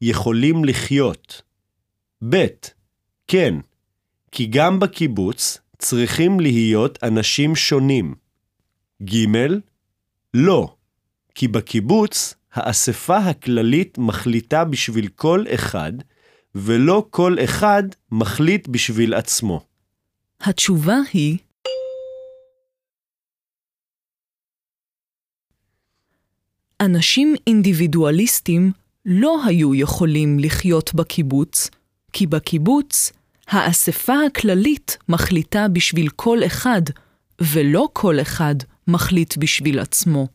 יכולים 0.00 0.64
לחיות. 0.64 1.42
ב', 2.28 2.46
כן, 3.28 3.54
כי 4.32 4.46
גם 4.46 4.80
בקיבוץ 4.80 5.58
צריכים 5.78 6.40
להיות 6.40 6.98
אנשים 7.02 7.56
שונים. 7.56 8.14
ג', 9.02 9.26
לא, 10.34 10.74
כי 11.34 11.48
בקיבוץ 11.48 12.34
האספה 12.52 13.16
הכללית 13.16 13.98
מחליטה 13.98 14.64
בשביל 14.64 15.08
כל 15.08 15.44
אחד, 15.54 15.92
ולא 16.54 17.06
כל 17.10 17.36
אחד 17.44 17.82
מחליט 18.12 18.68
בשביל 18.68 19.14
עצמו. 19.14 19.60
התשובה 20.40 20.96
היא 21.12 21.38
אנשים 26.80 27.34
אינדיבידואליסטים 27.46 28.72
לא 29.04 29.44
היו 29.46 29.74
יכולים 29.74 30.38
לחיות 30.38 30.94
בקיבוץ, 30.94 31.70
כי 32.12 32.26
בקיבוץ 32.26 33.12
האספה 33.48 34.14
הכללית 34.26 34.98
מחליטה 35.08 35.68
בשביל 35.68 36.08
כל 36.08 36.38
אחד, 36.46 36.82
ולא 37.40 37.88
כל 37.92 38.20
אחד 38.20 38.54
מחליט 38.88 39.36
בשביל 39.36 39.78
עצמו. 39.78 40.28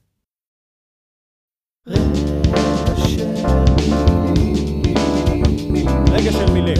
רגע 6.25 6.33
של 6.33 6.53
מילים. 6.53 6.77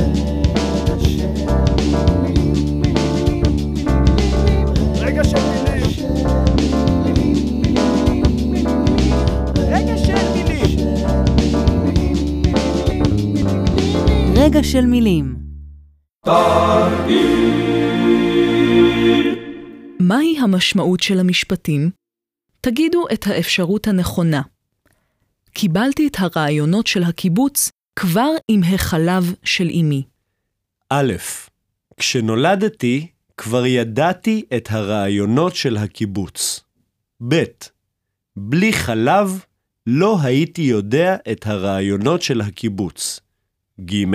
רגע 5.02 5.24
של 5.24 5.38
מילים. 5.38 5.84
רגע 9.68 9.98
של 9.98 10.16
מילים. 10.34 10.80
רגע 14.36 14.64
של 14.64 14.86
מילים. 14.86 15.36
מהי 20.00 20.40
המשמעות 20.40 21.00
של 21.00 21.20
המשפטים? 21.20 21.90
תגידו 22.62 23.06
את 23.14 23.28
האפשרות 23.28 23.88
הנכונה. 23.88 24.42
קיבלתי 25.54 26.08
את 26.08 26.16
הרעיונות 26.20 26.88
של 26.88 27.04
הקיבוץ 27.04 27.72
כבר 27.96 28.30
עם 28.48 28.64
החלב 28.64 29.34
של 29.44 29.70
אמי. 29.80 30.04
א', 30.90 31.14
כשנולדתי 31.98 33.08
כבר 33.38 33.66
ידעתי 33.66 34.44
את 34.58 34.72
הרעיונות 34.72 35.56
של 35.56 35.78
הקיבוץ. 35.78 36.60
ב', 37.28 37.44
בלי 38.38 38.74
חלב 38.74 39.44
לא 39.88 40.18
הייתי 40.22 40.62
יודע 40.62 41.16
את 41.32 41.48
הרעיונות 41.48 42.22
של 42.22 42.42
הקיבוץ. 42.42 43.20
ג', 43.82 44.06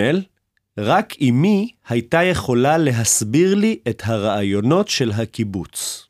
רק 0.79 1.15
אמי 1.21 1.71
הייתה 1.89 2.23
יכולה 2.23 2.79
להסביר 2.79 3.55
לי 3.55 3.79
את 3.89 4.03
הרעיונות 4.05 4.89
של 4.89 5.11
הקיבוץ. 5.13 6.07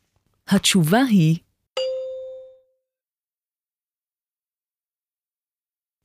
התשובה 0.47 1.01
היא 1.09 1.37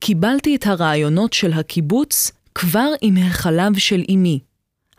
קיבלתי 0.07 0.55
את 0.55 0.67
הרעיונות 0.67 1.33
של 1.33 1.53
הקיבוץ 1.53 2.31
כבר 2.55 2.89
עם 3.01 3.17
החלב 3.17 3.77
של 3.77 4.03
אמי. 4.13 4.39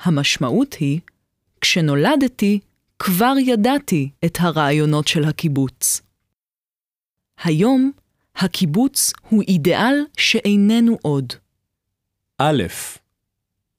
המשמעות 0.01 0.75
היא, 0.75 1.01
כשנולדתי, 1.61 2.61
כבר 2.99 3.35
ידעתי 3.41 4.11
את 4.25 4.39
הרעיונות 4.41 5.09
של 5.09 5.25
הקיבוץ. 5.25 6.03
היום, 7.45 7.93
הקיבוץ 8.37 9.13
הוא 9.29 9.43
אידיאל 9.43 10.05
שאיננו 10.17 10.99
עוד. 11.03 11.33
א', 12.39 12.63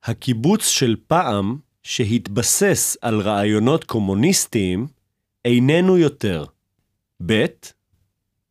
הקיבוץ 0.04 0.68
של 0.68 0.96
פעם, 1.08 1.58
שהתבסס 1.84 2.98
על 3.02 3.22
רעיונות 3.22 3.84
קומוניסטיים, 3.84 4.88
איננו 5.46 5.98
יותר. 5.98 6.46
ב', 7.26 7.46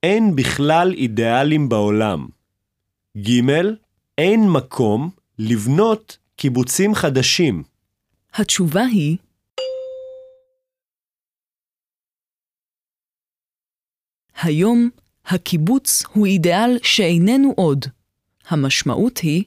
אין 0.02 0.36
בכלל 0.36 0.92
אידיאלים 0.92 1.68
בעולם. 1.68 2.37
ג', 3.16 3.40
אין 4.18 4.40
מקום 4.50 5.10
לבנות 5.38 6.18
קיבוצים 6.36 6.94
חדשים. 6.94 7.62
התשובה 8.34 8.82
היא 8.82 9.16
היום 14.42 14.90
הקיבוץ 15.26 16.02
הוא 16.12 16.26
אידיאל 16.26 16.78
שאיננו 16.82 17.52
עוד. 17.56 17.84
המשמעות 18.48 19.18
היא, 19.18 19.44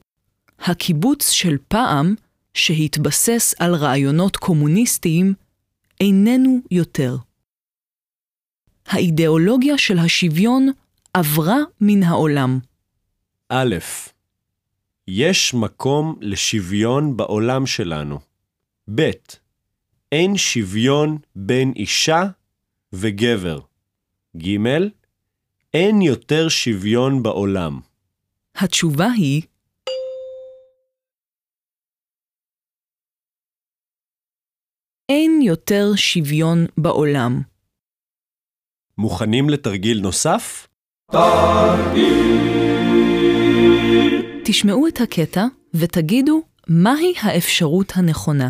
הקיבוץ 0.60 1.30
של 1.30 1.58
פעם, 1.68 2.16
שהתבסס 2.54 3.56
על 3.60 3.76
רעיונות 3.76 4.38
קומוניסטיים, 4.38 5.34
איננו 6.00 6.60
יותר. 6.72 7.18
האידיאולוגיה 8.86 9.78
של 9.78 10.00
השוויון 10.00 10.68
עברה 11.14 11.58
מן 11.82 12.04
העולם. 12.04 12.60
א', 13.54 13.76
יש 15.08 15.54
מקום 15.54 16.16
לשוויון 16.22 17.18
בעולם 17.18 17.66
שלנו. 17.66 18.20
ב', 18.96 19.10
אין 20.12 20.38
שוויון 20.38 21.18
בין 21.36 21.74
אישה 21.76 22.24
וגבר. 22.94 23.60
ג. 24.38 24.58
אין 25.74 26.02
יותר 26.02 26.50
שוויון 26.50 27.24
בעולם. 27.24 27.80
התשובה 28.56 29.08
היא 29.18 29.42
אין 35.10 35.42
יותר 35.42 35.96
שוויון 35.96 36.66
בעולם. 36.78 37.42
מוכנים 38.98 39.50
לתרגיל 39.50 40.00
נוסף? 40.02 40.68
תשמעו 44.52 44.88
את 44.88 45.02
הקטע 45.02 45.46
ותגידו 45.74 46.42
מהי 46.68 47.14
האפשרות 47.22 47.92
הנכונה. 47.96 48.50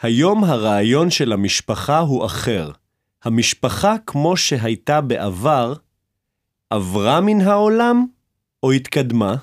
היום 0.00 0.44
הרעיון 0.44 1.10
של 1.10 1.32
המשפחה 1.32 1.98
הוא 1.98 2.26
אחר. 2.26 2.70
המשפחה 3.22 3.94
כמו 4.06 4.36
שהייתה 4.36 5.00
בעבר, 5.00 5.74
עברה 6.70 7.20
מן 7.20 7.40
העולם 7.40 8.06
או 8.62 8.72
התקדמה? 8.72 9.34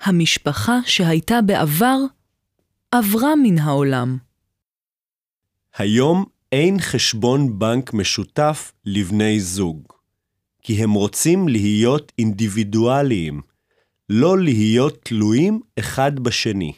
המשפחה 0.00 0.78
שהייתה 0.86 1.42
בעבר 1.46 1.98
עברה 2.90 3.36
מן 3.36 3.58
העולם. 3.58 4.18
היום 5.76 6.24
אין 6.52 6.76
חשבון 6.80 7.58
בנק 7.58 7.94
משותף 7.94 8.72
לבני 8.84 9.40
זוג, 9.40 9.93
כי 10.64 10.82
הם 10.82 10.92
רוצים 10.92 11.48
להיות 11.48 12.12
אינדיבידואליים, 12.18 13.40
לא 14.08 14.38
להיות 14.38 14.98
תלויים 15.02 15.60
אחד 15.78 16.20
בשני. 16.20 16.72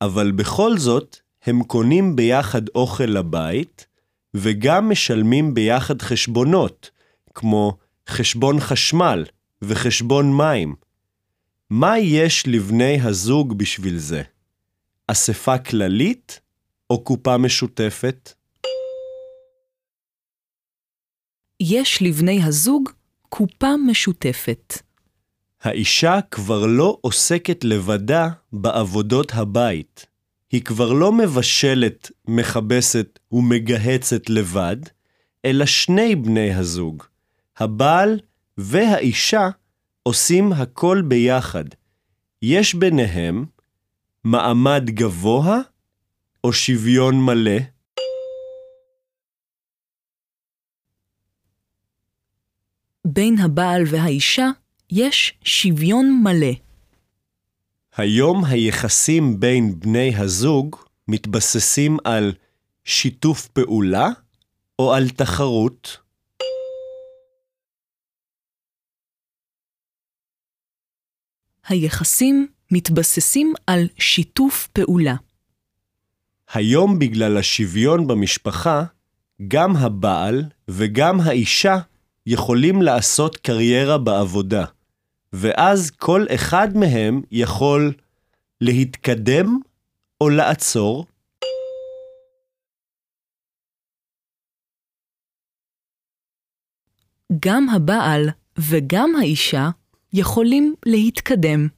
אבל 0.00 0.30
בכל 0.32 0.78
זאת, 0.78 1.16
הם 1.42 1.64
קונים 1.64 2.16
ביחד 2.16 2.68
אוכל 2.68 3.04
לבית, 3.04 3.86
וגם 4.34 4.90
משלמים 4.90 5.54
ביחד 5.54 6.02
חשבונות, 6.02 6.90
כמו 7.34 7.76
חשבון 8.08 8.60
חשמל 8.60 9.24
וחשבון 9.62 10.36
מים. 10.36 10.74
מה 11.70 11.98
יש 11.98 12.46
לבני 12.46 13.00
הזוג 13.00 13.58
בשביל 13.58 13.98
זה? 13.98 14.22
אספה 15.06 15.58
כללית 15.58 16.40
או 16.90 17.04
קופה 17.04 17.36
משותפת? 17.38 18.32
יש 21.64 22.02
לבני 22.02 22.42
הזוג 22.42 22.90
קופה 23.28 23.76
משותפת. 23.86 24.78
האישה 25.62 26.18
כבר 26.30 26.66
לא 26.66 26.98
עוסקת 27.00 27.64
לבדה 27.64 28.28
בעבודות 28.52 29.32
הבית. 29.34 30.06
היא 30.52 30.62
כבר 30.62 30.92
לא 30.92 31.12
מבשלת, 31.12 32.10
מכבסת 32.28 33.18
ומגהצת 33.32 34.30
לבד, 34.30 34.76
אלא 35.44 35.66
שני 35.66 36.16
בני 36.16 36.54
הזוג, 36.54 37.02
הבעל 37.56 38.20
והאישה, 38.58 39.48
עושים 40.02 40.52
הכל 40.52 41.02
ביחד. 41.08 41.64
יש 42.42 42.74
ביניהם 42.74 43.44
מעמד 44.24 44.90
גבוה 44.90 45.60
או 46.44 46.52
שוויון 46.52 47.20
מלא? 47.20 47.58
בין 53.06 53.38
הבעל 53.38 53.82
והאישה 53.90 54.46
יש 54.90 55.38
שוויון 55.44 56.20
מלא. 56.24 56.52
היום 57.96 58.44
היחסים 58.44 59.40
בין 59.40 59.80
בני 59.80 60.16
הזוג 60.16 60.76
מתבססים 61.08 61.96
על 62.04 62.32
שיתוף 62.84 63.48
פעולה 63.48 64.08
או 64.78 64.94
על 64.94 65.08
תחרות? 65.08 65.98
היחסים 71.68 72.46
מתבססים 72.70 73.54
על 73.66 73.88
שיתוף 73.98 74.68
פעולה. 74.72 75.14
היום 76.52 76.98
בגלל 76.98 77.36
השוויון 77.38 78.06
במשפחה, 78.06 78.84
גם 79.48 79.76
הבעל 79.76 80.44
וגם 80.68 81.20
האישה 81.20 81.78
יכולים 82.26 82.82
לעשות 82.82 83.36
קריירה 83.36 83.98
בעבודה, 83.98 84.64
ואז 85.32 85.90
כל 85.90 86.26
אחד 86.34 86.68
מהם 86.76 87.22
יכול 87.30 87.92
להתקדם 88.60 89.58
או 90.20 90.28
לעצור. 90.28 91.06
גם 97.40 97.68
הבעל 97.68 98.28
וגם 98.58 99.16
האישה 99.16 99.70
יכולים 100.12 100.74
להתקדם. 100.86 101.68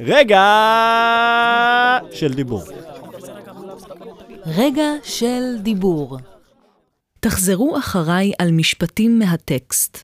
רגע 0.00 0.40
של 2.12 2.34
דיבור. 2.34 2.62
רגע 4.46 4.88
של 5.04 5.42
דיבור. 5.62 6.18
תחזרו 7.24 7.78
אחריי 7.78 8.32
על 8.38 8.50
משפטים 8.52 9.18
מהטקסט. 9.18 10.02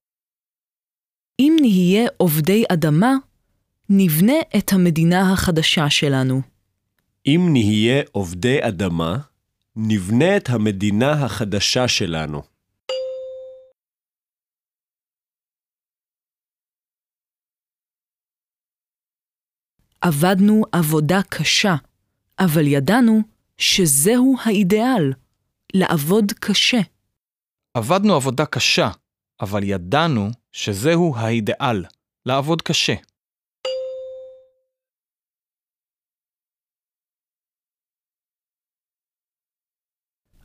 אם 1.41 1.57
נהיה 1.61 2.09
עובדי 2.17 2.65
אדמה, 2.73 3.15
נבנה 3.89 4.35
את 4.59 4.73
המדינה 4.73 5.33
החדשה 5.33 5.91
שלנו. 5.91 6.43
אם 7.27 7.49
נהיה 7.53 8.03
עובדי 8.13 8.59
אדמה, 8.69 9.17
נבנה 9.77 10.37
את 10.37 10.49
המדינה 10.49 11.25
החדשה 11.25 11.89
שלנו. 11.89 12.43
עבדנו 20.01 20.63
עבודה 20.73 21.21
קשה, 21.29 21.75
אבל 22.39 22.67
ידענו 22.67 23.21
שזהו 23.59 24.37
האידיאל, 24.45 25.13
לעבוד 25.75 26.33
קשה. 26.41 26.81
עבדנו 27.75 28.15
עבודה 28.15 28.47
קשה, 28.47 28.89
אבל 29.41 29.63
ידענו 29.63 30.29
שזהו 30.53 31.17
האידיאל, 31.17 31.85
לעבוד 32.27 32.63
קשה. 32.63 32.95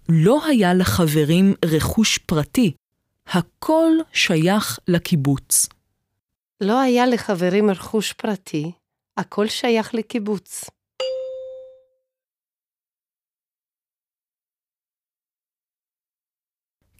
לא 0.10 0.46
היה 0.46 0.74
לחברים 0.74 1.54
רכוש 1.66 2.18
פרטי, 2.18 2.74
הכל 3.28 3.92
שייך 4.14 4.80
לקיבוץ. 4.88 5.68
לא 6.62 6.82
היה 6.82 7.06
לחברים 7.06 7.70
רכוש 7.70 8.14
פרטי, 8.14 8.72
הכל 9.18 9.48
שייך 9.48 9.94
לקיבוץ. 9.94 10.66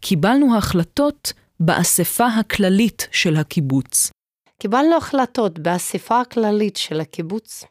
קיבלנו 0.06 0.56
החלטות 0.58 1.32
באספה 1.60 2.26
הכללית 2.26 3.08
של 3.12 3.36
הקיבוץ. 3.36 4.10
קיבלנו 4.60 4.96
החלטות 4.96 5.58
באספה 5.58 6.20
הכללית 6.20 6.76
של 6.76 7.00
הקיבוץ. 7.00 7.64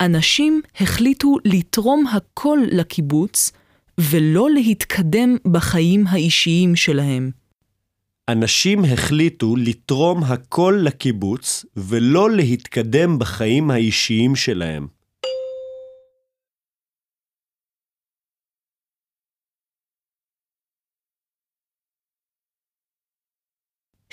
אנשים 0.00 0.60
החליטו 0.80 1.36
לתרום 1.44 2.06
הכל 2.06 2.58
לקיבוץ 2.72 3.52
ולא 4.00 4.50
להתקדם 4.50 5.36
בחיים 5.52 6.06
האישיים 6.06 6.76
שלהם. 6.76 7.30
אנשים 8.28 8.84
החליטו 8.84 9.56
לתרום 9.56 10.22
הכל 10.24 10.78
לקיבוץ 10.84 11.64
ולא 11.76 12.30
להתקדם 12.30 13.18
בחיים 13.18 13.70
האישיים 13.70 14.36
שלהם. 14.36 14.95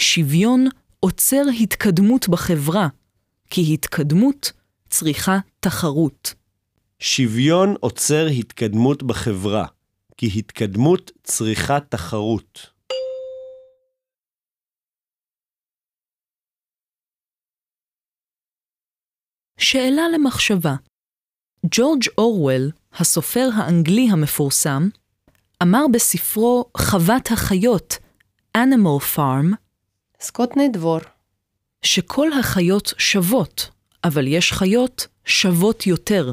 שוויון 0.03 0.67
עוצר 0.99 1.41
התקדמות 1.61 2.29
בחברה, 2.29 2.87
כי 3.49 3.73
התקדמות 3.73 4.51
צריכה 4.89 5.37
תחרות. 5.59 6.33
שוויון 6.99 7.75
עוצר 7.79 8.25
התקדמות 8.25 9.03
בחברה, 9.03 9.65
כי 10.17 10.29
התקדמות 10.35 11.11
צריכה 11.23 11.79
תחרות. 11.79 12.59
שאלה 19.57 20.03
למחשבה. 20.13 20.75
ג'ורג' 21.65 22.03
אורוול, 22.17 22.71
הסופר 22.93 23.49
האנגלי 23.55 24.07
המפורסם, 24.11 24.89
אמר 25.63 25.85
בספרו 25.93 26.65
חוות 26.77 27.31
החיות, 27.31 27.97
Animal 28.57 29.15
Farm, 29.15 29.62
Скотний 30.22 30.68
двор. 30.68 31.00
שכל 31.82 32.32
החיות 32.32 32.94
שוות, 32.98 33.70
אבל 34.04 34.26
יש 34.26 34.52
חיות 34.52 35.06
שוות 35.24 35.86
יותר. 35.86 36.32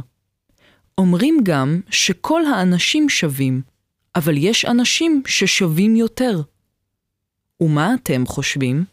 אומרים 0.97 1.37
גם 1.43 1.81
שכל 1.89 2.45
האנשים 2.45 3.09
שווים, 3.09 3.61
אבל 4.15 4.37
יש 4.37 4.65
אנשים 4.65 5.23
ששווים 5.27 5.95
יותר. 5.95 6.41
ומה 7.61 7.93
אתם 7.93 8.25
חושבים? 8.25 8.85